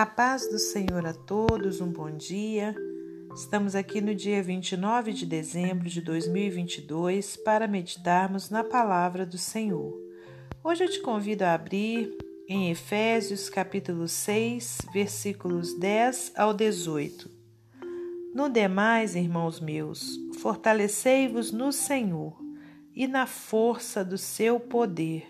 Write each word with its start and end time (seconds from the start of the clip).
A 0.00 0.06
paz 0.06 0.48
do 0.48 0.58
Senhor 0.58 1.04
a 1.04 1.12
todos, 1.12 1.78
um 1.82 1.92
bom 1.92 2.10
dia. 2.10 2.74
Estamos 3.34 3.74
aqui 3.74 4.00
no 4.00 4.14
dia 4.14 4.42
29 4.42 5.12
de 5.12 5.26
dezembro 5.26 5.90
de 5.90 6.00
2022 6.00 7.36
para 7.36 7.68
meditarmos 7.68 8.48
na 8.48 8.64
palavra 8.64 9.26
do 9.26 9.36
Senhor. 9.36 9.92
Hoje 10.64 10.84
eu 10.84 10.90
te 10.90 11.02
convido 11.02 11.44
a 11.44 11.52
abrir 11.52 12.16
em 12.48 12.70
Efésios 12.70 13.50
capítulo 13.50 14.08
6, 14.08 14.78
versículos 14.90 15.78
10 15.78 16.32
ao 16.34 16.54
18. 16.54 17.30
No 18.34 18.48
demais, 18.48 19.14
irmãos 19.14 19.60
meus, 19.60 20.18
fortalecei-vos 20.38 21.52
no 21.52 21.70
Senhor 21.70 22.40
e 22.96 23.06
na 23.06 23.26
força 23.26 24.02
do 24.02 24.16
seu 24.16 24.58
poder. 24.58 25.26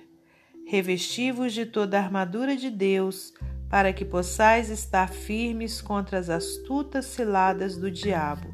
Revesti-vos 0.65 1.53
de 1.53 1.67
toda 1.67 1.99
a 1.99 2.05
armadura 2.05 2.55
de 2.55 2.71
Deus, 2.71 3.35
para 3.71 3.93
que 3.93 4.05
possais 4.05 4.69
estar 4.69 5.09
firmes 5.09 5.81
contra 5.81 6.19
as 6.19 6.29
astutas 6.29 7.07
ciladas 7.07 7.77
do 7.77 7.91
diabo. 7.91 8.53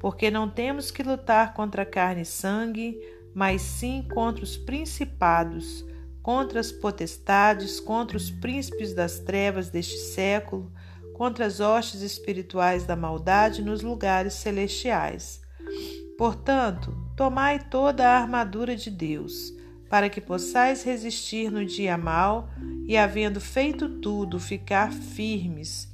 Porque 0.00 0.32
não 0.32 0.48
temos 0.48 0.90
que 0.90 1.04
lutar 1.04 1.54
contra 1.54 1.86
carne 1.86 2.22
e 2.22 2.26
sangue, 2.26 2.98
mas 3.32 3.62
sim 3.62 4.04
contra 4.12 4.42
os 4.42 4.56
principados 4.56 5.84
contra 6.26 6.58
as 6.58 6.72
potestades, 6.72 7.78
contra 7.78 8.16
os 8.16 8.32
príncipes 8.32 8.92
das 8.92 9.20
trevas 9.20 9.70
deste 9.70 9.96
século, 9.96 10.72
contra 11.14 11.46
as 11.46 11.60
hostes 11.60 12.00
espirituais 12.00 12.84
da 12.84 12.96
maldade 12.96 13.62
nos 13.62 13.80
lugares 13.80 14.34
celestiais. 14.34 15.40
Portanto, 16.18 16.92
tomai 17.16 17.60
toda 17.60 18.08
a 18.08 18.18
armadura 18.18 18.74
de 18.74 18.90
Deus, 18.90 19.52
para 19.88 20.08
que 20.08 20.20
possais 20.20 20.82
resistir 20.82 21.50
no 21.50 21.64
dia 21.64 21.96
mau 21.96 22.48
e, 22.86 22.96
havendo 22.96 23.40
feito 23.40 23.88
tudo, 23.88 24.40
ficar 24.40 24.92
firmes. 24.92 25.88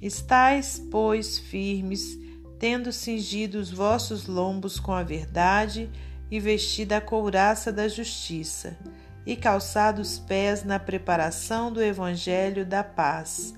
Estais, 0.00 0.82
pois, 0.90 1.38
firmes, 1.38 2.18
tendo 2.58 2.92
cingido 2.92 3.58
os 3.58 3.70
vossos 3.70 4.26
lombos 4.26 4.78
com 4.78 4.92
a 4.92 5.02
verdade 5.02 5.90
e 6.30 6.38
vestida 6.40 6.96
a 6.96 7.00
couraça 7.00 7.72
da 7.72 7.88
justiça 7.88 8.76
e 9.24 9.36
calçados 9.36 10.18
pés 10.18 10.64
na 10.64 10.78
preparação 10.78 11.72
do 11.72 11.82
Evangelho 11.82 12.66
da 12.66 12.82
paz, 12.82 13.54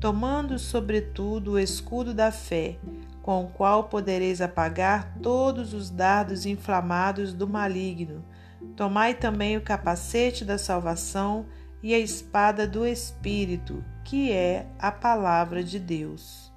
tomando 0.00 0.58
sobretudo 0.58 1.52
o 1.52 1.58
escudo 1.58 2.14
da 2.14 2.30
fé, 2.30 2.78
com 3.22 3.44
o 3.44 3.48
qual 3.48 3.84
podereis 3.84 4.40
apagar 4.40 5.14
todos 5.22 5.74
os 5.74 5.90
dardos 5.90 6.46
inflamados 6.46 7.32
do 7.32 7.48
maligno. 7.48 8.24
Tomai 8.78 9.12
também 9.12 9.56
o 9.56 9.60
capacete 9.60 10.44
da 10.44 10.56
salvação 10.56 11.46
e 11.82 11.92
a 11.92 11.98
espada 11.98 12.64
do 12.64 12.86
Espírito, 12.86 13.84
que 14.04 14.30
é 14.30 14.68
a 14.78 14.92
palavra 14.92 15.64
de 15.64 15.80
Deus. 15.80 16.52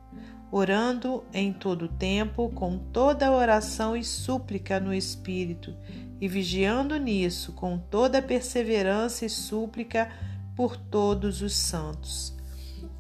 Orando 0.52 1.24
em 1.34 1.52
todo 1.52 1.88
tempo, 1.88 2.50
com 2.50 2.78
toda 2.78 3.32
oração 3.32 3.98
e 3.98 4.04
súplica 4.04 4.80
no 4.80 4.94
Espírito, 4.94 5.76
e 6.20 6.28
vigiando 6.28 6.96
nisso 6.98 7.54
com 7.54 7.80
toda 7.80 8.22
perseverança 8.22 9.26
e 9.26 9.30
súplica 9.30 10.08
por 10.56 10.78
todos 10.78 11.42
os 11.42 11.56
santos. 11.56 12.38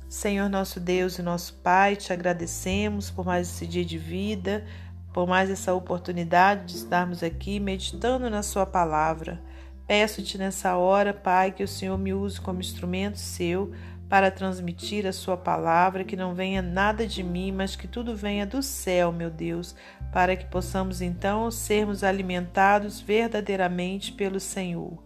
Senhor 0.09 0.49
nosso 0.49 0.79
Deus 0.79 1.19
e 1.19 1.21
nosso 1.21 1.53
Pai, 1.61 1.95
te 1.95 2.11
agradecemos 2.11 3.11
por 3.11 3.23
mais 3.23 3.47
esse 3.47 3.67
dia 3.67 3.85
de 3.85 3.99
vida, 3.99 4.65
por 5.13 5.27
mais 5.27 5.49
essa 5.49 5.73
oportunidade 5.73 6.65
de 6.65 6.75
estarmos 6.77 7.23
aqui 7.23 7.59
meditando 7.59 8.29
na 8.29 8.43
Sua 8.43 8.65
palavra. 8.65 9.41
Peço-te 9.85 10.37
nessa 10.37 10.77
hora, 10.77 11.13
Pai, 11.13 11.51
que 11.51 11.63
o 11.63 11.67
Senhor 11.67 11.97
me 11.97 12.13
use 12.13 12.39
como 12.39 12.61
instrumento 12.61 13.17
seu 13.17 13.71
para 14.07 14.29
transmitir 14.29 15.05
a 15.05 15.13
Sua 15.13 15.37
palavra, 15.37 16.03
que 16.03 16.15
não 16.15 16.33
venha 16.33 16.61
nada 16.61 17.07
de 17.07 17.23
mim, 17.23 17.51
mas 17.51 17.75
que 17.75 17.87
tudo 17.87 18.15
venha 18.15 18.45
do 18.45 18.61
céu, 18.61 19.11
meu 19.11 19.29
Deus, 19.29 19.75
para 20.11 20.35
que 20.35 20.45
possamos 20.45 21.01
então 21.01 21.49
sermos 21.49 22.03
alimentados 22.03 22.99
verdadeiramente 22.99 24.11
pelo 24.11 24.39
Senhor. 24.39 25.01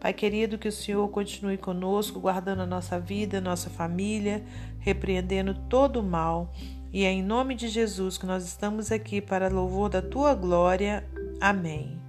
Pai 0.00 0.12
querido, 0.12 0.58
que 0.58 0.68
o 0.68 0.72
Senhor 0.72 1.08
continue 1.08 1.58
conosco, 1.58 2.20
guardando 2.20 2.62
a 2.62 2.66
nossa 2.66 3.00
vida, 3.00 3.40
nossa 3.40 3.68
família, 3.68 4.44
repreendendo 4.78 5.54
todo 5.68 5.98
o 5.98 6.04
mal. 6.04 6.52
E 6.90 7.04
é 7.04 7.12
em 7.12 7.22
nome 7.22 7.54
de 7.54 7.68
Jesus 7.68 8.16
que 8.16 8.24
nós 8.24 8.46
estamos 8.46 8.90
aqui 8.90 9.20
para 9.20 9.48
louvor 9.48 9.90
da 9.90 10.00
tua 10.00 10.34
glória. 10.34 11.06
Amém. 11.38 12.00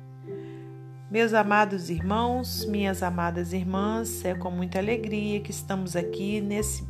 Meus 1.11 1.33
amados 1.33 1.89
irmãos, 1.89 2.63
minhas 2.65 3.03
amadas 3.03 3.51
irmãs, 3.51 4.23
é 4.23 4.33
com 4.33 4.49
muita 4.49 4.79
alegria 4.79 5.41
que 5.41 5.51
estamos 5.51 5.97
aqui 5.97 6.39
nesse 6.39 6.87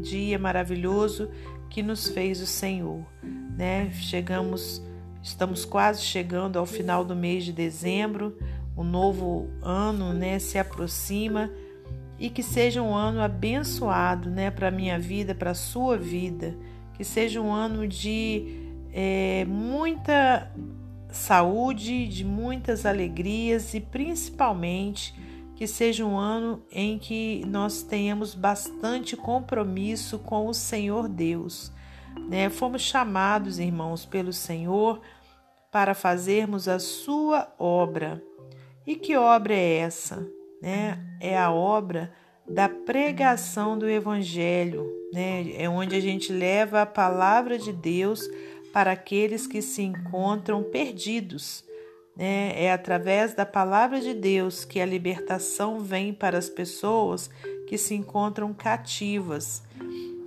dia 0.00 0.38
maravilhoso 0.38 1.28
que 1.68 1.82
nos 1.82 2.08
fez 2.08 2.40
o 2.40 2.46
Senhor, 2.46 3.04
né? 3.22 3.90
Chegamos, 3.90 4.82
estamos 5.22 5.66
quase 5.66 6.00
chegando 6.00 6.58
ao 6.58 6.64
final 6.64 7.04
do 7.04 7.14
mês 7.14 7.44
de 7.44 7.52
dezembro, 7.52 8.38
o 8.74 8.82
novo 8.82 9.50
ano, 9.60 10.14
né, 10.14 10.38
se 10.38 10.58
aproxima 10.58 11.50
e 12.18 12.30
que 12.30 12.42
seja 12.42 12.80
um 12.80 12.94
ano 12.94 13.20
abençoado, 13.20 14.30
né, 14.30 14.50
para 14.50 14.70
minha 14.70 14.98
vida, 14.98 15.34
para 15.34 15.50
a 15.50 15.54
sua 15.54 15.98
vida, 15.98 16.54
que 16.96 17.04
seja 17.04 17.40
um 17.40 17.52
ano 17.52 17.86
de 17.86 18.66
é, 18.92 19.44
muita 19.44 20.50
saúde, 21.10 22.08
de 22.08 22.24
muitas 22.24 22.86
alegrias 22.86 23.74
e 23.74 23.80
principalmente 23.80 25.14
que 25.54 25.66
seja 25.66 26.04
um 26.04 26.18
ano 26.18 26.62
em 26.70 26.98
que 26.98 27.42
nós 27.46 27.82
tenhamos 27.82 28.34
bastante 28.34 29.16
compromisso 29.16 30.18
com 30.18 30.46
o 30.46 30.54
Senhor 30.54 31.08
Deus. 31.08 31.72
Né? 32.28 32.48
Fomos 32.50 32.82
chamados, 32.82 33.58
irmãos, 33.58 34.04
pelo 34.04 34.32
Senhor 34.32 35.00
para 35.70 35.94
fazermos 35.94 36.68
a 36.68 36.78
sua 36.78 37.52
obra. 37.58 38.22
E 38.86 38.96
que 38.96 39.16
obra 39.16 39.54
é 39.54 39.78
essa? 39.78 40.26
Né? 40.62 40.98
É 41.20 41.38
a 41.38 41.50
obra 41.50 42.12
da 42.48 42.68
pregação 42.68 43.78
do 43.78 43.88
Evangelho, 43.88 44.86
né? 45.12 45.52
é 45.56 45.68
onde 45.68 45.96
a 45.96 46.00
gente 46.00 46.32
leva 46.32 46.82
a 46.82 46.86
palavra 46.86 47.58
de 47.58 47.72
Deus 47.72 48.28
para 48.72 48.92
aqueles 48.92 49.46
que 49.46 49.60
se 49.60 49.82
encontram 49.82 50.62
perdidos. 50.62 51.64
Né? 52.16 52.52
É 52.64 52.72
através 52.72 53.34
da 53.34 53.44
palavra 53.44 54.00
de 54.00 54.14
Deus 54.14 54.64
que 54.64 54.80
a 54.80 54.86
libertação 54.86 55.80
vem 55.80 56.14
para 56.14 56.38
as 56.38 56.48
pessoas 56.48 57.28
que 57.66 57.76
se 57.76 57.94
encontram 57.94 58.54
cativas. 58.54 59.62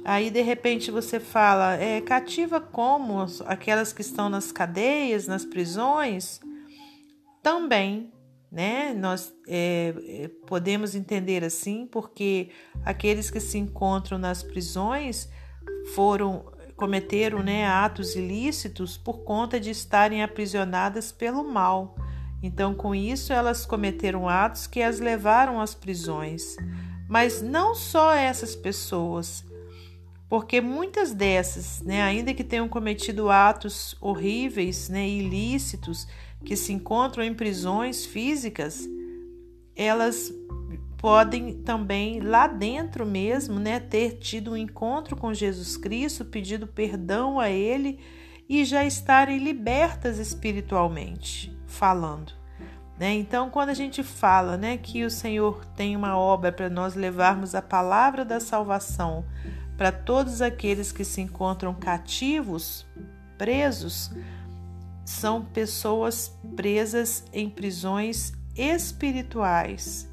Aí 0.03 0.29
de 0.29 0.41
repente 0.41 0.91
você 0.91 1.19
fala, 1.19 1.75
é 1.75 2.01
cativa 2.01 2.59
como 2.59 3.25
aquelas 3.45 3.93
que 3.93 4.01
estão 4.01 4.29
nas 4.29 4.51
cadeias, 4.51 5.27
nas 5.27 5.45
prisões? 5.45 6.39
Também, 7.41 8.11
né? 8.51 8.93
Nós 8.93 9.33
é, 9.47 9.93
é 10.07 10.27
podemos 10.47 10.95
entender 10.95 11.43
assim, 11.43 11.85
porque 11.85 12.49
aqueles 12.83 13.29
que 13.29 13.39
se 13.39 13.57
encontram 13.57 14.17
nas 14.17 14.43
prisões 14.43 15.29
foram 15.93 16.45
cometeram 16.79 17.43
né, 17.43 17.67
atos 17.67 18.15
ilícitos 18.15 18.97
por 18.97 19.25
conta 19.25 19.59
de 19.59 19.69
estarem 19.69 20.23
aprisionadas 20.23 21.11
pelo 21.11 21.43
mal. 21.43 21.97
Então, 22.41 22.73
com 22.73 22.95
isso, 22.95 23.33
elas 23.33 23.65
cometeram 23.65 24.29
atos 24.29 24.65
que 24.65 24.81
as 24.81 25.01
levaram 25.01 25.59
às 25.59 25.75
prisões. 25.75 26.55
Mas 27.09 27.41
não 27.41 27.75
só 27.75 28.13
essas 28.13 28.55
pessoas, 28.55 29.43
porque 30.29 30.61
muitas 30.61 31.13
dessas, 31.13 31.81
né, 31.81 32.01
ainda 32.01 32.33
que 32.33 32.45
tenham 32.45 32.69
cometido 32.69 33.29
atos 33.29 33.97
horríveis, 33.99 34.87
né, 34.87 35.05
ilícitos, 35.05 36.07
que 36.43 36.55
se 36.55 36.73
encontram 36.73 37.23
em 37.23 37.33
prisões 37.33 38.05
físicas, 38.05 38.87
elas 39.75 40.33
podem 40.97 41.53
também 41.63 42.19
lá 42.19 42.47
dentro 42.47 43.05
mesmo, 43.05 43.59
né, 43.59 43.79
ter 43.79 44.17
tido 44.17 44.51
um 44.51 44.57
encontro 44.57 45.15
com 45.15 45.33
Jesus 45.33 45.77
Cristo, 45.77 46.25
pedido 46.25 46.67
perdão 46.67 47.39
a 47.39 47.49
ele 47.49 47.99
e 48.47 48.65
já 48.65 48.83
estarem 48.83 49.37
libertas 49.37 50.17
espiritualmente, 50.17 51.55
falando. 51.67 52.33
Né? 52.99 53.13
Então, 53.13 53.49
quando 53.49 53.69
a 53.69 53.73
gente 53.73 54.03
fala 54.03 54.57
né, 54.57 54.77
que 54.77 55.05
o 55.05 55.09
Senhor 55.09 55.63
tem 55.67 55.95
uma 55.95 56.17
obra 56.17 56.51
para 56.51 56.69
nós 56.69 56.95
levarmos 56.95 57.55
a 57.55 57.61
palavra 57.61 58.25
da 58.25 58.41
salvação 58.41 59.23
para 59.77 59.93
todos 59.93 60.41
aqueles 60.41 60.91
que 60.91 61.05
se 61.05 61.21
encontram 61.21 61.73
cativos, 61.73 62.85
presos, 63.37 64.11
são 65.09 65.43
pessoas 65.43 66.37
presas 66.55 67.25
em 67.33 67.49
prisões 67.49 68.33
espirituais 68.55 70.09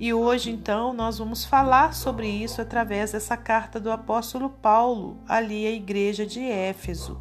e 0.00 0.14
hoje, 0.14 0.50
então, 0.50 0.94
nós 0.94 1.18
vamos 1.18 1.44
falar 1.44 1.92
sobre 1.92 2.26
isso 2.26 2.62
através 2.62 3.12
dessa 3.12 3.36
carta 3.36 3.78
do 3.78 3.92
apóstolo 3.92 4.48
Paulo, 4.48 5.18
ali 5.28 5.66
à 5.66 5.70
igreja 5.70 6.24
de 6.24 6.40
Éfeso, 6.40 7.20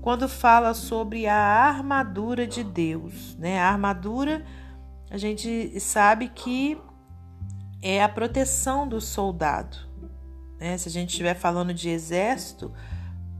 quando 0.00 0.28
fala 0.28 0.74
sobre 0.74 1.28
a 1.28 1.36
armadura 1.36 2.44
de 2.44 2.64
Deus. 2.64 3.36
Né? 3.36 3.60
A 3.60 3.68
armadura, 3.68 4.44
a 5.08 5.16
gente 5.16 5.78
sabe 5.78 6.28
que 6.28 6.76
é 7.80 8.02
a 8.02 8.08
proteção 8.08 8.88
do 8.88 9.00
soldado. 9.00 9.76
né? 10.58 10.76
Se 10.78 10.88
a 10.88 10.92
gente 10.92 11.10
estiver 11.10 11.34
falando 11.34 11.72
de 11.72 11.88
exército, 11.90 12.72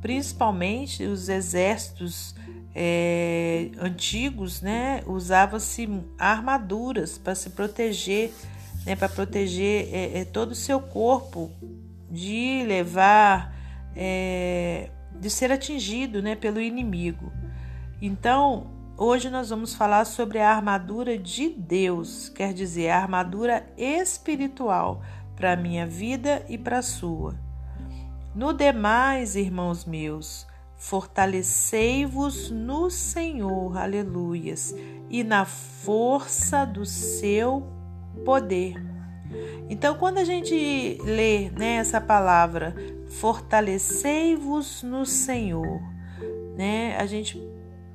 principalmente 0.00 1.02
os 1.02 1.28
exércitos 1.28 2.36
é, 2.78 3.70
antigos, 3.80 4.60
né? 4.60 5.02
Usavam-se 5.06 5.88
armaduras 6.18 7.16
para 7.16 7.34
se 7.34 7.48
proteger, 7.48 8.30
né? 8.84 8.94
Para 8.94 9.08
proteger 9.08 9.88
é, 9.90 10.18
é, 10.18 10.24
todo 10.26 10.50
o 10.50 10.54
seu 10.54 10.78
corpo 10.78 11.50
de 12.10 12.62
levar, 12.66 13.56
é, 13.96 14.90
de 15.18 15.30
ser 15.30 15.50
atingido, 15.50 16.20
né? 16.20 16.36
Pelo 16.36 16.60
inimigo. 16.60 17.32
Então, 18.02 18.66
hoje 18.98 19.30
nós 19.30 19.48
vamos 19.48 19.74
falar 19.74 20.04
sobre 20.04 20.38
a 20.38 20.50
armadura 20.50 21.16
de 21.16 21.48
Deus, 21.48 22.28
quer 22.28 22.52
dizer, 22.52 22.90
a 22.90 22.98
armadura 22.98 23.66
espiritual 23.78 25.02
para 25.34 25.56
minha 25.56 25.86
vida 25.86 26.44
e 26.46 26.58
para 26.58 26.80
a 26.80 26.82
sua. 26.82 27.34
No 28.34 28.52
demais, 28.52 29.34
irmãos 29.34 29.86
meus, 29.86 30.46
fortalecei-vos 30.76 32.50
no 32.50 32.90
Senhor, 32.90 33.76
aleluias, 33.76 34.74
e 35.08 35.24
na 35.24 35.44
força 35.44 36.64
do 36.64 36.84
seu 36.84 37.66
poder. 38.24 38.74
Então, 39.68 39.96
quando 39.96 40.18
a 40.18 40.24
gente 40.24 40.98
lê 41.02 41.50
né, 41.50 41.76
essa 41.76 42.00
palavra, 42.00 42.74
fortalecei-vos 43.08 44.82
no 44.82 45.04
Senhor, 45.04 45.80
né, 46.56 46.96
a 46.96 47.06
gente 47.06 47.40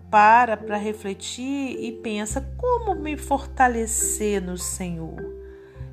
para 0.09 0.57
para 0.57 0.75
refletir 0.75 1.77
e 1.79 1.93
pensa 1.93 2.41
como 2.57 2.93
me 2.93 3.15
fortalecer 3.15 4.41
no 4.41 4.57
Senhor 4.57 5.15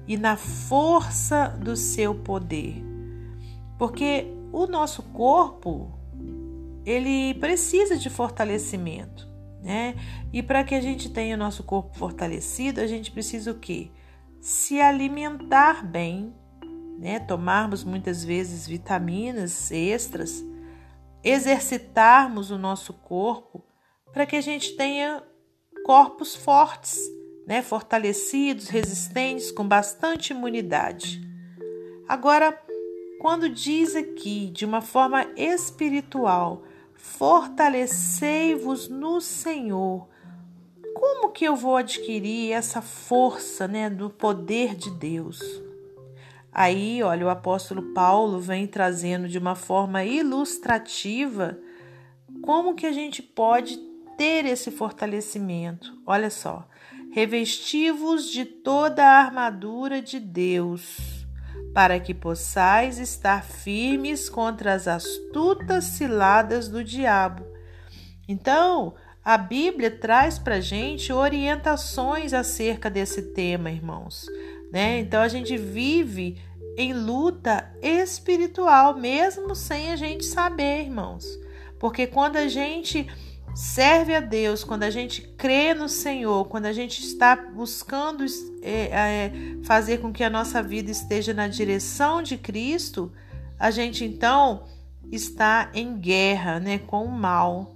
e 0.09 0.17
na 0.17 0.37
força 0.37 1.47
do 1.61 1.77
seu 1.77 2.15
poder. 2.17 2.83
Porque 3.79 4.27
o 4.51 4.67
nosso 4.67 5.05
corpo, 5.05 5.98
ele 6.89 7.35
precisa 7.35 7.99
de 7.99 8.09
fortalecimento, 8.09 9.29
né? 9.63 9.95
E 10.33 10.43
para 10.43 10.65
que 10.65 10.75
a 10.75 10.81
gente 10.81 11.11
tenha 11.11 11.35
o 11.35 11.39
nosso 11.39 11.63
corpo 11.63 11.97
fortalecido, 11.97 12.81
a 12.81 12.87
gente 12.87 13.11
precisa 13.11 13.51
o 13.51 13.59
quê? 13.59 13.91
Se 14.41 14.81
alimentar 14.81 15.85
bem, 15.85 16.33
né? 16.99 17.21
Tomarmos 17.21 17.85
muitas 17.85 18.25
vezes 18.25 18.67
vitaminas 18.67 19.71
extras, 19.71 20.43
exercitarmos 21.23 22.51
o 22.51 22.57
nosso 22.57 22.95
corpo 22.95 23.63
para 24.11 24.25
que 24.25 24.37
a 24.37 24.41
gente 24.41 24.75
tenha 24.75 25.23
corpos 25.85 26.35
fortes, 26.35 26.99
né, 27.47 27.61
fortalecidos, 27.63 28.69
resistentes, 28.69 29.51
com 29.51 29.67
bastante 29.67 30.33
imunidade. 30.33 31.21
Agora, 32.09 32.59
quando 33.21 33.49
diz 33.49 33.95
aqui 33.95 34.51
de 34.51 34.65
uma 34.65 34.81
forma 34.81 35.27
espiritual, 35.37 36.63
fortalecei-vos 36.99 38.89
no 38.89 39.21
Senhor, 39.21 40.07
como 40.95 41.31
que 41.31 41.45
eu 41.45 41.57
vou 41.57 41.77
adquirir 41.77 42.53
essa 42.53 42.83
força, 42.83 43.67
né, 43.67 43.89
do 43.89 44.11
poder 44.11 44.75
de 44.75 44.91
Deus? 44.91 45.41
Aí, 46.53 47.03
olha, 47.03 47.25
o 47.27 47.31
apóstolo 47.31 47.95
Paulo 47.95 48.41
vem 48.41 48.67
trazendo 48.67 49.29
de 49.29 49.39
uma 49.39 49.55
forma 49.55 50.05
ilustrativa 50.05 51.57
como 52.43 52.75
que 52.75 52.85
a 52.85 52.93
gente 52.93 53.23
pode 53.23 53.77
ter 54.17 54.45
esse 54.45 54.71
fortalecimento. 54.73 55.97
Olha 56.05 56.31
só, 56.31 56.69
revesti-vos 57.13 58.29
de 58.29 58.45
toda 58.45 59.05
a 59.05 59.21
armadura 59.21 60.03
de 60.03 60.19
Deus, 60.19 61.18
para 61.75 62.01
que 62.01 62.15
possais 62.15 62.99
estar 62.99 63.45
firmes 63.45 64.29
contra 64.29 64.75
as 64.75 64.89
astutas 64.89 65.85
ciladas 65.85 66.69
do 66.69 66.83
diabo. 66.83 67.47
Então, 68.29 68.95
a 69.25 69.37
Bíblia 69.37 69.91
traz 69.91 70.39
para 70.39 70.61
gente 70.61 71.13
orientações 71.13 72.33
acerca 72.33 72.91
desse 72.91 73.33
tema, 73.33 73.71
irmãos. 73.71 74.27
Né? 74.73 75.01
Então, 75.01 75.21
a 75.23 75.29
gente 75.29 75.57
vive 75.57 76.41
em 76.77 76.93
luta 76.93 77.71
espiritual, 77.83 78.97
mesmo 78.97 79.55
sem 79.55 79.91
a 79.91 79.97
gente 79.97 80.25
saber, 80.25 80.85
irmãos. 80.85 81.27
Porque 81.79 82.07
quando 82.07 82.37
a 82.37 82.49
gente 82.49 83.07
serve 83.55 84.15
a 84.15 84.21
Deus, 84.21 84.63
quando 84.63 84.85
a 84.85 84.91
gente 84.91 85.23
crê 85.37 85.75
no 85.75 85.89
Senhor, 85.89 86.47
quando 86.47 86.67
a 86.67 86.73
gente 86.73 87.03
está 87.03 87.35
buscando 87.37 88.25
é, 88.63 88.71
é, 88.73 89.33
fazer 89.65 89.99
com 89.99 90.13
que 90.13 90.23
a 90.23 90.31
nossa 90.31 90.63
vida 90.63 90.91
esteja 90.91 91.35
na 91.35 91.49
direção 91.49 92.23
de 92.23 92.37
Cristo, 92.37 93.13
a 93.59 93.71
gente 93.71 94.05
então 94.05 94.65
está 95.11 95.71
em 95.75 95.99
guerra 95.99 96.61
né, 96.61 96.79
com 96.79 97.05
o 97.05 97.11
mal. 97.11 97.75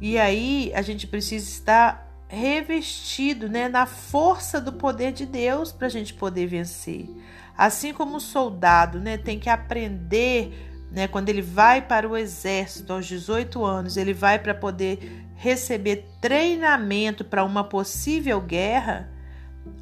E 0.00 0.18
aí 0.18 0.72
a 0.74 0.82
gente 0.82 1.06
precisa 1.06 1.48
estar 1.48 2.04
revestido 2.28 3.48
né, 3.48 3.68
na 3.68 3.86
força 3.86 4.60
do 4.60 4.72
poder 4.72 5.12
de 5.12 5.24
Deus 5.24 5.72
para 5.72 5.86
a 5.86 5.90
gente 5.90 6.12
poder 6.14 6.46
vencer. 6.46 7.08
Assim 7.56 7.92
como 7.92 8.16
o 8.16 8.20
soldado 8.20 8.98
né, 8.98 9.16
tem 9.16 9.38
que 9.38 9.48
aprender 9.48 10.73
né? 10.94 11.08
Quando 11.08 11.28
ele 11.28 11.42
vai 11.42 11.82
para 11.82 12.08
o 12.08 12.16
exército 12.16 12.92
aos 12.92 13.04
18 13.04 13.64
anos, 13.64 13.96
ele 13.96 14.14
vai 14.14 14.38
para 14.38 14.54
poder 14.54 15.26
receber 15.34 16.08
treinamento 16.20 17.24
para 17.24 17.44
uma 17.44 17.64
possível 17.64 18.40
guerra. 18.40 19.10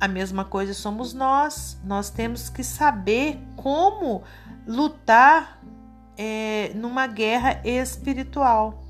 A 0.01 0.09
mesma 0.09 0.43
coisa 0.43 0.73
somos 0.73 1.13
nós. 1.13 1.79
Nós 1.85 2.09
temos 2.09 2.49
que 2.49 2.65
saber 2.65 3.39
como 3.57 4.23
lutar 4.67 5.61
é, 6.17 6.73
numa 6.75 7.07
guerra 7.07 7.61
espiritual. 7.63 8.83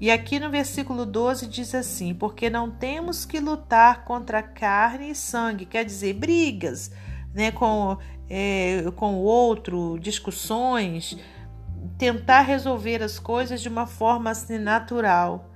E 0.00 0.12
aqui 0.12 0.38
no 0.38 0.48
versículo 0.48 1.04
12 1.04 1.48
diz 1.48 1.74
assim: 1.74 2.14
Porque 2.14 2.48
não 2.48 2.70
temos 2.70 3.24
que 3.24 3.40
lutar 3.40 4.04
contra 4.04 4.40
carne 4.44 5.10
e 5.10 5.14
sangue, 5.14 5.66
quer 5.66 5.84
dizer, 5.84 6.14
brigas 6.14 6.92
né, 7.34 7.50
com, 7.50 7.98
é, 8.30 8.84
com 8.94 9.16
o 9.16 9.22
outro, 9.22 9.98
discussões 10.00 11.18
tentar 11.98 12.42
resolver 12.42 13.02
as 13.02 13.18
coisas 13.18 13.60
de 13.60 13.68
uma 13.68 13.86
forma 13.86 14.30
assim 14.30 14.56
natural. 14.56 15.50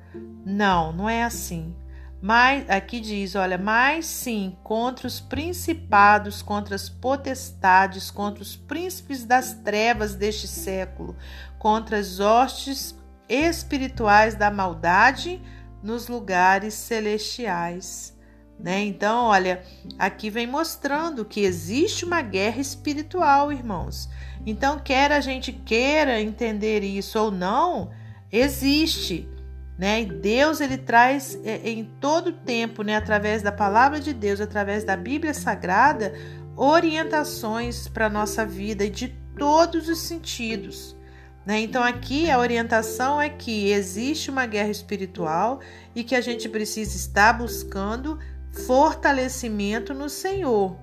Não, 0.44 0.92
não 0.92 1.08
é 1.08 1.22
assim. 1.22 1.74
Mas 2.20 2.68
aqui 2.68 3.00
diz, 3.00 3.34
olha, 3.34 3.58
mas 3.58 4.06
sim 4.06 4.56
contra 4.62 5.06
os 5.06 5.20
principados, 5.20 6.42
contra 6.42 6.74
as 6.74 6.88
potestades, 6.88 8.10
contra 8.10 8.42
os 8.42 8.54
príncipes 8.54 9.24
das 9.24 9.54
trevas 9.54 10.14
deste 10.14 10.46
século, 10.46 11.16
contra 11.58 11.98
as 11.98 12.20
hostes 12.20 12.94
espirituais 13.28 14.34
da 14.34 14.50
maldade 14.50 15.42
nos 15.82 16.06
lugares 16.06 16.74
celestiais. 16.74 18.11
Né? 18.62 18.84
Então, 18.84 19.24
olha, 19.24 19.60
aqui 19.98 20.30
vem 20.30 20.46
mostrando 20.46 21.24
que 21.24 21.40
existe 21.40 22.04
uma 22.04 22.22
guerra 22.22 22.60
espiritual, 22.60 23.50
irmãos. 23.50 24.08
Então, 24.46 24.78
quer 24.78 25.10
a 25.10 25.20
gente 25.20 25.52
queira 25.52 26.20
entender 26.20 26.84
isso 26.84 27.18
ou 27.18 27.32
não, 27.32 27.90
existe, 28.30 29.28
né? 29.76 30.02
E 30.02 30.06
Deus 30.06 30.60
ele 30.60 30.78
traz 30.78 31.36
é, 31.44 31.68
em 31.68 31.84
todo 32.00 32.32
tempo, 32.32 32.84
né, 32.84 32.94
através 32.94 33.42
da 33.42 33.50
palavra 33.50 33.98
de 33.98 34.12
Deus, 34.12 34.40
através 34.40 34.84
da 34.84 34.96
Bíblia 34.96 35.34
Sagrada, 35.34 36.14
orientações 36.56 37.88
para 37.88 38.08
nossa 38.08 38.46
vida 38.46 38.88
de 38.88 39.08
todos 39.36 39.88
os 39.88 39.98
sentidos. 39.98 40.96
Né? 41.44 41.60
Então, 41.60 41.82
aqui 41.82 42.30
a 42.30 42.38
orientação 42.38 43.20
é 43.20 43.28
que 43.28 43.72
existe 43.72 44.30
uma 44.30 44.46
guerra 44.46 44.70
espiritual 44.70 45.58
e 45.96 46.04
que 46.04 46.14
a 46.14 46.20
gente 46.20 46.48
precisa 46.48 46.96
estar 46.96 47.32
buscando 47.32 48.20
fortalecimento 48.52 49.94
no 49.94 50.08
Senhor 50.08 50.76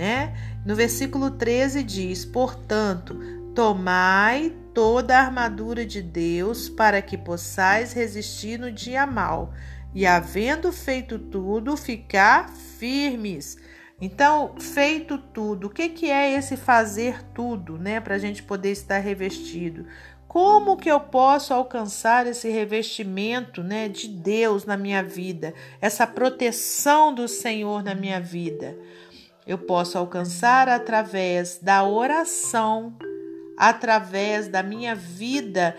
né? 0.00 0.34
No 0.64 0.74
versículo 0.74 1.30
13 1.30 1.82
diz: 1.82 2.24
Portanto, 2.24 3.18
tomai 3.54 4.56
toda 4.72 5.16
a 5.16 5.20
armadura 5.20 5.84
de 5.84 6.00
Deus 6.00 6.68
para 6.68 7.02
que 7.02 7.18
possais 7.18 7.92
resistir 7.92 8.58
no 8.58 8.72
dia 8.72 9.06
mal, 9.06 9.52
e 9.94 10.06
havendo 10.06 10.72
feito 10.72 11.18
tudo, 11.18 11.76
ficar 11.76 12.48
firmes. 12.48 13.58
Então, 14.00 14.54
feito 14.58 15.18
tudo, 15.18 15.66
o 15.66 15.70
que, 15.70 15.90
que 15.90 16.10
é 16.10 16.32
esse 16.32 16.56
fazer 16.56 17.22
tudo, 17.34 17.76
né? 17.76 18.00
Para 18.00 18.14
a 18.14 18.18
gente 18.18 18.42
poder 18.42 18.70
estar 18.70 18.98
revestido. 18.98 19.84
Como 20.30 20.76
que 20.76 20.88
eu 20.88 21.00
posso 21.00 21.52
alcançar 21.52 22.26
esse 22.26 22.48
revestimento, 22.48 23.62
né, 23.62 23.88
de 23.88 24.06
Deus 24.06 24.64
na 24.64 24.76
minha 24.76 25.02
vida, 25.02 25.52
essa 25.80 26.06
proteção 26.06 27.12
do 27.12 27.26
Senhor 27.26 27.82
na 27.82 27.94
minha 27.94 28.20
vida? 28.20 28.78
eu 29.50 29.58
posso 29.58 29.98
alcançar 29.98 30.68
através 30.68 31.58
da 31.58 31.82
oração, 31.82 32.96
através 33.56 34.46
da 34.46 34.62
minha 34.62 34.94
vida 34.94 35.76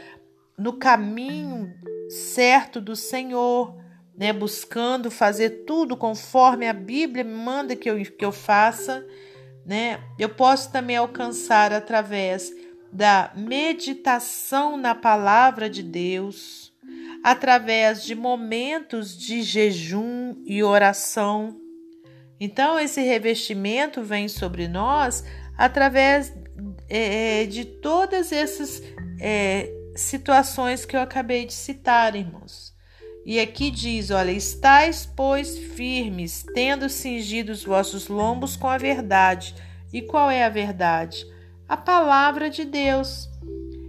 no 0.57 0.73
caminho 0.73 1.73
certo 2.09 2.81
do 2.81 2.97
Senhor, 2.97 3.73
né? 4.13 4.33
Buscando 4.33 5.09
fazer 5.09 5.63
tudo 5.65 5.95
conforme 5.95 6.67
a 6.67 6.73
Bíblia 6.73 7.23
me 7.23 7.33
manda 7.33 7.73
que 7.73 7.89
eu, 7.89 7.95
que 8.03 8.25
eu 8.25 8.31
faça, 8.33 9.05
né? 9.65 10.01
Eu 10.19 10.27
posso 10.27 10.69
também 10.69 10.97
alcançar 10.97 11.71
através 11.71 12.51
da 12.91 13.31
meditação 13.35 14.75
na 14.75 14.93
palavra 14.93 15.69
de 15.69 15.81
Deus, 15.81 16.73
através 17.23 18.03
de 18.03 18.15
momentos 18.15 19.17
de 19.17 19.41
jejum 19.43 20.35
e 20.45 20.63
oração. 20.63 21.57
Então, 22.39 22.79
esse 22.79 23.01
revestimento 23.01 24.01
vem 24.01 24.27
sobre 24.27 24.67
nós 24.67 25.23
através 25.57 26.33
é, 26.89 27.45
de 27.45 27.63
todas 27.65 28.31
essas 28.31 28.81
é, 29.19 29.71
situações 29.95 30.83
que 30.85 30.95
eu 30.95 31.01
acabei 31.01 31.45
de 31.45 31.53
citar, 31.53 32.15
irmãos. 32.15 32.73
E 33.25 33.39
aqui 33.39 33.69
diz: 33.69 34.09
olha, 34.09 34.31
estáis, 34.31 35.05
pois, 35.05 35.57
firmes, 35.57 36.43
tendo 36.53 36.89
cingido 36.89 37.51
os 37.51 37.63
vossos 37.63 38.07
lombos 38.07 38.55
com 38.55 38.67
a 38.67 38.77
verdade. 38.77 39.55
E 39.93 40.01
qual 40.01 40.31
é 40.31 40.43
a 40.43 40.49
verdade? 40.49 41.25
A 41.71 41.77
palavra 41.77 42.49
de 42.49 42.65
Deus. 42.65 43.29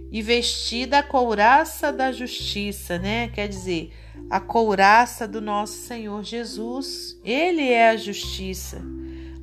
E 0.09 0.21
vestida 0.21 0.99
a 0.99 1.03
couraça 1.03 1.91
da 1.91 2.13
justiça, 2.13 2.97
né? 2.97 3.27
Quer 3.27 3.49
dizer, 3.49 3.91
a 4.29 4.39
couraça 4.39 5.27
do 5.27 5.41
nosso 5.41 5.73
Senhor 5.73 6.23
Jesus. 6.23 7.19
Ele 7.25 7.69
é 7.69 7.89
a 7.89 7.97
justiça, 7.97 8.81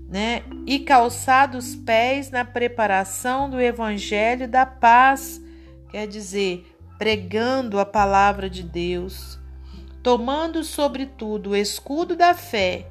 né? 0.09 0.43
E 0.67 0.79
calçados 0.79 1.69
os 1.69 1.77
pés 1.77 2.31
na 2.31 2.43
preparação 2.43 3.51
do 3.51 3.61
evangelho 3.61 4.49
da 4.49 4.65
paz. 4.65 5.39
Quer 5.91 6.07
dizer, 6.07 6.65
pregando 6.97 7.79
a 7.79 7.85
palavra 7.85 8.49
de 8.49 8.63
Deus 8.63 9.39
tomando 10.03 10.65
sobretudo 10.65 11.51
o 11.51 11.57
escudo 11.57 12.17
da 12.17 12.33
fé, 12.33 12.87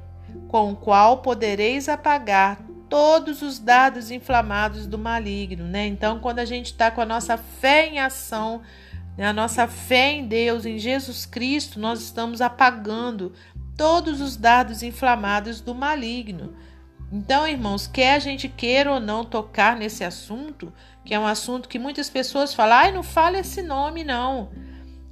com 0.46 0.70
o 0.70 0.76
qual 0.76 1.22
podereis 1.22 1.88
apagar 1.88 2.69
todos 2.90 3.40
os 3.40 3.58
dados 3.58 4.10
inflamados 4.10 4.86
do 4.86 4.98
maligno, 4.98 5.64
né? 5.64 5.86
Então, 5.86 6.20
quando 6.20 6.40
a 6.40 6.44
gente 6.44 6.66
está 6.66 6.90
com 6.90 7.00
a 7.00 7.06
nossa 7.06 7.38
fé 7.38 7.86
em 7.86 7.98
ação, 7.98 8.60
né? 9.16 9.26
a 9.26 9.32
nossa 9.32 9.66
fé 9.66 10.12
em 10.12 10.26
Deus, 10.26 10.66
em 10.66 10.78
Jesus 10.78 11.24
Cristo, 11.24 11.80
nós 11.80 12.02
estamos 12.02 12.42
apagando 12.42 13.32
todos 13.76 14.20
os 14.20 14.36
dados 14.36 14.82
inflamados 14.82 15.62
do 15.62 15.74
maligno. 15.74 16.54
Então, 17.10 17.48
irmãos, 17.48 17.86
quer 17.86 18.14
a 18.14 18.18
gente 18.18 18.48
queira 18.48 18.92
ou 18.92 19.00
não 19.00 19.24
tocar 19.24 19.74
nesse 19.74 20.04
assunto, 20.04 20.72
que 21.04 21.14
é 21.14 21.18
um 21.18 21.26
assunto 21.26 21.68
que 21.68 21.78
muitas 21.78 22.10
pessoas 22.10 22.52
falam, 22.52 22.76
ai, 22.76 22.92
não 22.92 23.02
fala 23.02 23.38
esse 23.38 23.62
nome, 23.62 24.04
não 24.04 24.50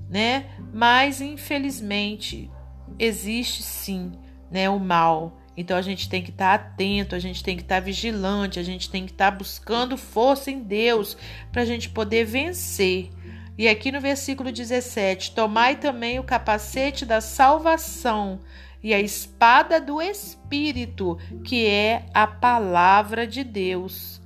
né? 0.09 0.47
Mas 0.73 1.21
infelizmente 1.21 2.51
existe 2.99 3.63
sim, 3.63 4.13
né, 4.51 4.69
o 4.71 4.79
mal. 4.79 5.39
Então 5.61 5.77
a 5.77 5.83
gente 5.83 6.09
tem 6.09 6.23
que 6.23 6.31
estar 6.31 6.57
tá 6.57 6.65
atento, 6.65 7.17
a 7.17 7.19
gente 7.19 7.43
tem 7.43 7.57
que 7.57 7.63
estar 7.63 7.75
tá 7.75 7.81
vigilante, 7.81 8.61
a 8.61 8.63
gente 8.63 8.89
tem 8.89 9.05
que 9.05 9.11
estar 9.11 9.33
tá 9.33 9.37
buscando 9.37 9.97
força 9.97 10.53
em 10.53 10.61
Deus 10.61 11.17
para 11.51 11.63
a 11.63 11.65
gente 11.65 11.91
poder 11.91 12.25
vencer. 12.25 13.11
E 13.59 13.67
aqui 13.67 13.91
no 13.91 14.01
versículo 14.01 14.53
17: 14.53 15.35
Tomai 15.35 15.75
também 15.75 16.21
o 16.21 16.23
capacete 16.23 17.05
da 17.05 17.21
salvação 17.21 18.39
e 18.81 18.95
a 18.95 19.01
espada 19.01 19.81
do 19.81 20.01
Espírito, 20.01 21.19
que 21.43 21.67
é 21.67 22.07
a 22.15 22.25
palavra 22.25 23.27
de 23.27 23.43
Deus 23.43 24.21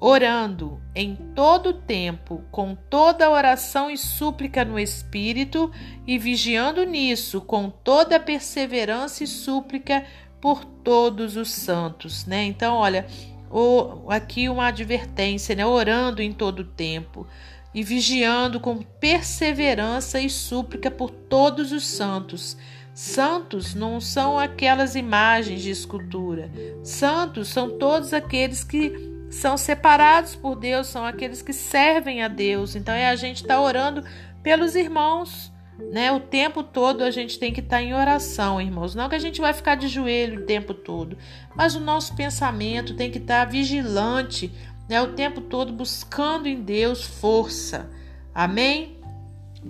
orando 0.00 0.80
em 0.94 1.14
todo 1.14 1.74
tempo, 1.74 2.42
com 2.50 2.74
toda 2.74 3.28
oração 3.28 3.90
e 3.90 3.98
súplica 3.98 4.64
no 4.64 4.78
Espírito, 4.78 5.70
e 6.06 6.16
vigiando 6.16 6.84
nisso 6.84 7.42
com 7.42 7.68
toda 7.68 8.18
perseverança 8.18 9.22
e 9.22 9.26
súplica 9.26 10.02
por 10.40 10.64
todos 10.64 11.36
os 11.36 11.50
santos, 11.50 12.24
né? 12.26 12.44
Então, 12.44 12.74
olha, 12.74 13.06
o, 13.50 14.10
aqui 14.10 14.48
uma 14.48 14.68
advertência, 14.68 15.54
né? 15.54 15.66
Orando 15.66 16.22
em 16.22 16.32
todo 16.32 16.64
tempo 16.64 17.26
e 17.74 17.82
vigiando 17.82 18.58
com 18.58 18.78
perseverança 18.78 20.20
e 20.20 20.28
súplica 20.28 20.90
por 20.90 21.10
todos 21.10 21.72
os 21.72 21.86
santos. 21.86 22.56
Santos 22.92 23.74
não 23.74 24.00
são 24.00 24.38
aquelas 24.38 24.94
imagens 24.94 25.62
de 25.62 25.70
escultura. 25.70 26.50
Santos 26.82 27.48
são 27.48 27.78
todos 27.78 28.12
aqueles 28.12 28.64
que 28.64 28.92
são 29.30 29.56
separados 29.56 30.34
por 30.34 30.56
Deus, 30.56 30.88
são 30.88 31.06
aqueles 31.06 31.40
que 31.40 31.52
servem 31.52 32.22
a 32.22 32.28
Deus. 32.28 32.74
Então 32.74 32.92
é 32.92 33.08
a 33.08 33.16
gente 33.16 33.42
estar 33.42 33.54
tá 33.54 33.60
orando 33.60 34.04
pelos 34.42 34.74
irmãos, 34.74 35.52
né? 35.92 36.12
O 36.12 36.20
tempo 36.20 36.62
todo 36.62 37.02
a 37.02 37.10
gente 37.10 37.38
tem 37.38 37.52
que 37.52 37.60
estar 37.60 37.78
tá 37.78 37.82
em 37.82 37.94
oração, 37.94 38.60
irmãos. 38.60 38.94
Não 38.94 39.08
que 39.08 39.14
a 39.14 39.20
gente 39.20 39.40
vai 39.40 39.52
ficar 39.52 39.74
de 39.74 39.88
joelho 39.88 40.42
o 40.42 40.46
tempo 40.46 40.74
todo, 40.74 41.16
mas 41.54 41.74
o 41.74 41.80
nosso 41.80 42.14
pensamento 42.14 42.94
tem 42.94 43.10
que 43.10 43.18
estar 43.18 43.44
tá 43.46 43.50
vigilante, 43.50 44.52
né? 44.88 45.00
O 45.00 45.12
tempo 45.12 45.40
todo 45.40 45.72
buscando 45.72 46.48
em 46.48 46.60
Deus 46.60 47.04
força. 47.04 47.90
Amém? 48.34 48.98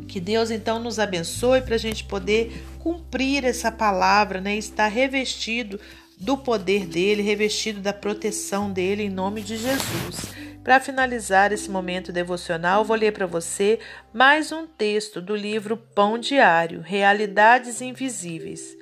Que 0.06 0.20
Deus 0.20 0.50
então 0.50 0.78
nos 0.78 0.98
abençoe 0.98 1.62
para 1.62 1.74
a 1.74 1.78
gente 1.78 2.04
poder 2.04 2.64
cumprir 2.78 3.44
essa 3.44 3.70
palavra, 3.72 4.40
né? 4.40 4.56
Estar 4.56 4.88
revestido 4.88 5.80
do 6.18 6.36
poder 6.36 6.86
dele, 6.86 7.22
revestido 7.22 7.80
da 7.80 7.92
proteção 7.92 8.70
dele, 8.70 9.04
em 9.04 9.10
nome 9.10 9.40
de 9.40 9.56
Jesus. 9.56 10.32
Para 10.62 10.78
finalizar 10.78 11.52
esse 11.52 11.70
momento 11.70 12.12
devocional, 12.12 12.84
vou 12.84 12.96
ler 12.96 13.12
para 13.12 13.26
você 13.26 13.78
mais 14.12 14.52
um 14.52 14.66
texto 14.66 15.20
do 15.20 15.34
livro 15.34 15.76
Pão 15.76 16.18
Diário 16.18 16.82
Realidades 16.82 17.80
Invisíveis. 17.80 18.76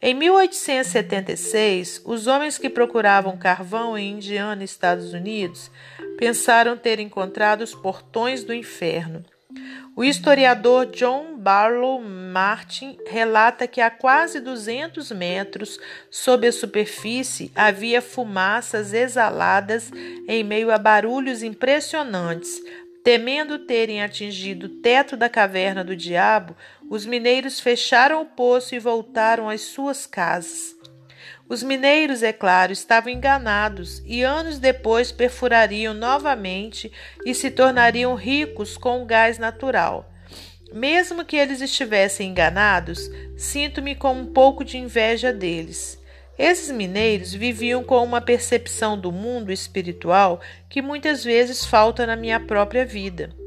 Em 0.00 0.14
1876, 0.14 2.02
os 2.04 2.28
homens 2.28 2.56
que 2.56 2.70
procuravam 2.70 3.36
carvão 3.36 3.98
em 3.98 4.12
Indiana, 4.12 4.62
Estados 4.62 5.12
Unidos, 5.12 5.72
pensaram 6.18 6.76
ter 6.76 7.00
encontrado 7.00 7.62
os 7.62 7.74
portões 7.74 8.44
do 8.44 8.54
inferno. 8.54 9.24
O 9.96 10.02
historiador 10.02 10.86
John 10.86 11.36
Barlow 11.36 12.00
Martin 12.00 12.98
relata 13.06 13.68
que 13.68 13.80
a 13.80 13.88
quase 13.88 14.40
200 14.40 15.12
metros 15.12 15.78
sob 16.10 16.48
a 16.48 16.52
superfície 16.52 17.52
havia 17.54 18.02
fumaças 18.02 18.92
exaladas 18.92 19.92
em 20.26 20.42
meio 20.42 20.72
a 20.72 20.78
barulhos 20.78 21.44
impressionantes. 21.44 22.60
Temendo 23.04 23.58
terem 23.60 24.02
atingido 24.02 24.66
o 24.66 24.80
teto 24.80 25.16
da 25.16 25.28
caverna 25.28 25.84
do 25.84 25.94
diabo, 25.94 26.56
os 26.90 27.06
mineiros 27.06 27.60
fecharam 27.60 28.22
o 28.22 28.26
poço 28.26 28.74
e 28.74 28.78
voltaram 28.78 29.48
às 29.48 29.60
suas 29.60 30.06
casas. 30.06 30.74
Os 31.48 31.62
mineiros, 31.62 32.22
é 32.22 32.32
claro, 32.32 32.72
estavam 32.72 33.12
enganados 33.12 34.02
e 34.06 34.22
anos 34.22 34.58
depois 34.58 35.12
perfurariam 35.12 35.92
novamente 35.92 36.90
e 37.24 37.34
se 37.34 37.50
tornariam 37.50 38.14
ricos 38.14 38.78
com 38.78 39.02
o 39.02 39.06
gás 39.06 39.38
natural. 39.38 40.10
Mesmo 40.72 41.24
que 41.24 41.36
eles 41.36 41.60
estivessem 41.60 42.30
enganados, 42.30 43.10
sinto-me 43.36 43.94
com 43.94 44.12
um 44.12 44.26
pouco 44.26 44.64
de 44.64 44.78
inveja 44.78 45.32
deles. 45.32 46.02
Esses 46.36 46.70
mineiros 46.70 47.32
viviam 47.32 47.84
com 47.84 48.02
uma 48.02 48.20
percepção 48.20 48.98
do 48.98 49.12
mundo 49.12 49.52
espiritual 49.52 50.40
que 50.68 50.82
muitas 50.82 51.22
vezes 51.22 51.64
falta 51.64 52.06
na 52.06 52.16
minha 52.16 52.40
própria 52.40 52.84
vida. 52.84 53.43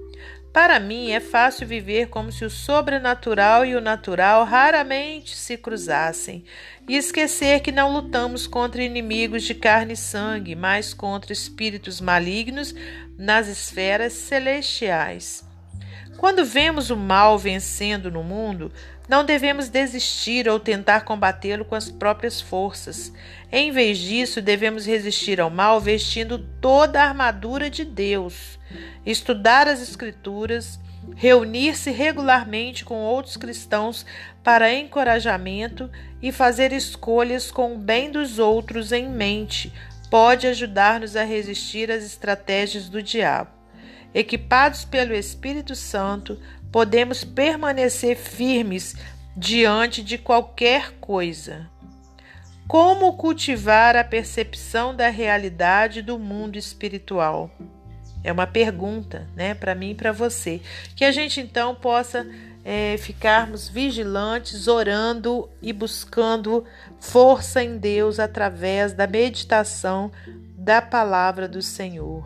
Para 0.58 0.80
mim 0.80 1.12
é 1.12 1.20
fácil 1.20 1.68
viver 1.68 2.08
como 2.08 2.32
se 2.32 2.44
o 2.44 2.50
sobrenatural 2.50 3.64
e 3.64 3.76
o 3.76 3.80
natural 3.80 4.44
raramente 4.44 5.38
se 5.38 5.56
cruzassem 5.56 6.44
e 6.90 6.98
esquecer 6.98 7.60
que 7.60 7.72
não 7.72 7.94
lutamos 7.94 8.48
contra 8.48 8.82
inimigos 8.82 9.44
de 9.44 9.54
carne 9.54 9.94
e 9.94 9.96
sangue, 9.96 10.56
mas 10.56 10.96
contra 10.96 11.32
espíritos 11.32 12.02
malignos 12.02 12.74
nas 13.20 13.48
esferas 13.48 14.14
celestiais. 14.14 15.48
Quando 16.18 16.44
vemos 16.44 16.90
o 16.90 16.98
mal 16.98 17.38
vencendo 17.38 18.10
no 18.10 18.24
mundo, 18.24 18.72
não 19.08 19.24
devemos 19.24 19.70
desistir 19.70 20.50
ou 20.50 20.60
tentar 20.60 21.02
combatê-lo 21.02 21.64
com 21.64 21.76
as 21.76 21.90
próprias 21.90 22.42
forças. 22.42 23.12
Em 23.52 23.72
vez 23.72 23.98
disso, 23.98 24.42
devemos 24.42 24.86
resistir 24.86 25.40
ao 25.40 25.50
mal 25.50 25.80
vestindo 25.80 26.40
toda 26.60 27.02
a 27.02 27.08
armadura 27.08 27.70
de 27.70 27.86
Deus, 27.86 28.60
estudar 29.06 29.68
as 29.68 29.82
Escrituras, 29.82 30.80
reunir-se 31.16 31.90
regularmente 31.92 32.84
com 32.84 32.96
outros 32.96 33.38
cristãos 33.38 34.06
para 34.44 34.74
encorajamento 34.74 35.90
e 36.22 36.32
fazer 36.32 36.74
escolhas 36.74 37.50
com 37.50 37.76
o 37.76 37.78
bem 37.78 38.12
dos 38.12 38.40
outros 38.40 38.92
em 38.92 39.10
mente 39.10 39.72
pode 40.10 40.48
ajudar-nos 40.48 41.16
a 41.16 41.24
resistir 41.24 41.92
às 41.92 42.04
estratégias 42.04 42.90
do 42.90 43.02
diabo. 43.02 43.52
Equipados 44.14 44.86
pelo 44.86 45.14
Espírito 45.14 45.76
Santo, 45.76 46.40
podemos 46.72 47.24
permanecer 47.24 48.16
firmes 48.16 48.96
diante 49.36 50.04
de 50.04 50.18
qualquer 50.18 50.94
coisa. 51.00 51.70
Como 52.68 53.14
cultivar 53.14 53.96
a 53.96 54.04
percepção 54.04 54.94
da 54.94 55.08
realidade 55.10 56.02
do 56.02 56.20
mundo 56.20 56.58
espiritual? 56.58 57.50
É 58.24 58.32
uma 58.32 58.46
pergunta, 58.46 59.26
né, 59.36 59.54
para 59.54 59.74
mim 59.74 59.92
e 59.92 59.96
para 59.96 60.12
você. 60.12 60.60
Que 60.96 61.06
a 61.06 61.12
gente 61.12 61.40
então 61.40 61.74
possa 61.74 62.28
é, 62.66 62.98
ficarmos 62.98 63.70
vigilantes, 63.70 64.68
orando 64.68 65.50
e 65.62 65.72
buscando 65.72 66.66
força 67.00 67.64
em 67.64 67.78
Deus 67.78 68.20
através 68.20 68.92
da 68.92 69.08
meditação 69.08 70.12
da 70.58 70.82
palavra 70.82 71.48
do 71.48 71.62
Senhor. 71.62 72.26